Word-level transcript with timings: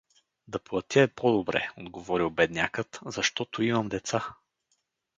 —Да 0.47 0.59
платя 0.59 1.01
е 1.01 1.07
по-добре— 1.07 1.69
отговорил 1.77 2.29
беднякът,— 2.29 2.99
защото 3.05 3.63
имам 3.63 3.89
деца. 3.89 4.35